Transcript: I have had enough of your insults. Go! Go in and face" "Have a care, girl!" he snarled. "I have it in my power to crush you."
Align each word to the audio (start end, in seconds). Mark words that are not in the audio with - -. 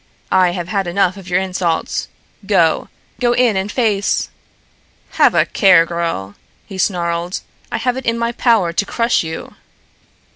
I 0.31 0.49
have 0.53 0.67
had 0.69 0.87
enough 0.87 1.15
of 1.15 1.29
your 1.29 1.39
insults. 1.39 2.07
Go! 2.47 2.89
Go 3.19 3.33
in 3.33 3.55
and 3.55 3.71
face" 3.71 4.29
"Have 5.19 5.35
a 5.35 5.45
care, 5.45 5.85
girl!" 5.85 6.33
he 6.65 6.79
snarled. 6.79 7.41
"I 7.71 7.77
have 7.77 7.95
it 7.95 8.07
in 8.07 8.17
my 8.17 8.31
power 8.31 8.73
to 8.73 8.85
crush 8.87 9.21
you." 9.23 9.53